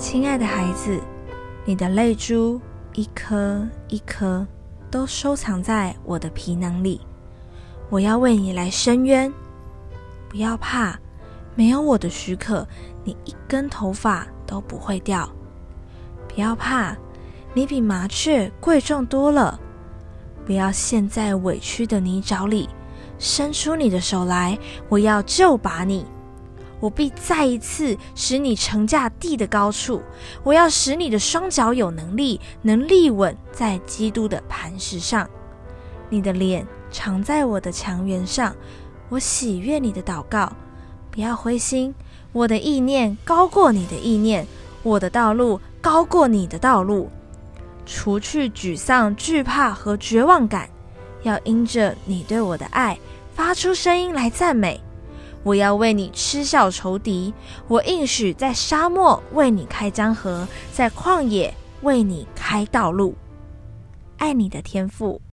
[0.00, 0.98] 亲爱的孩子，
[1.66, 2.58] 你的泪珠
[2.94, 4.46] 一颗一颗
[4.90, 7.02] 都收藏在我的皮囊里。
[7.90, 9.30] 我要为你来伸冤，
[10.26, 10.98] 不要怕，
[11.54, 12.66] 没有我的许可，
[13.04, 15.30] 你一根头发都不会掉。
[16.26, 16.96] 不要怕，
[17.52, 19.60] 你比麻雀贵重多了。
[20.46, 22.70] 不要陷在委屈的泥沼里，
[23.18, 26.06] 伸出你的手来，我要救拔你。
[26.80, 30.02] 我必再一次使你乘驾地的高处，
[30.42, 35.28] 我要使你的双脚有能力，能立稳在基督的磐石上。
[36.08, 38.56] 你的脸常在我的墙垣上，
[39.10, 40.52] 我喜悦你的祷告。
[41.10, 41.94] 不要灰心，
[42.32, 44.46] 我的意念高过你的意念，
[44.82, 47.10] 我的道路高过你的道路。
[47.84, 50.70] 除去沮丧、惧怕和绝望感，
[51.24, 52.96] 要因着你对我的爱，
[53.34, 54.80] 发出声音来赞美。
[55.42, 57.32] 我要为你嗤笑仇敌，
[57.68, 63.14] 我应许在沙漠为你开江河，在旷野为你开道路。
[64.18, 65.20] 爱你的天赋。